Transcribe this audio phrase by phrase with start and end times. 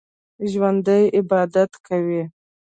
[0.51, 2.21] ژوندي عبادت کوي